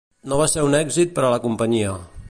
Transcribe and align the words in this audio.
No 0.31 0.39
va 0.39 0.47
ser 0.53 0.63
un 0.69 0.77
èxit 0.79 1.13
per 1.19 1.27
a 1.27 1.31
la 1.35 1.41
companyia. 1.47 1.97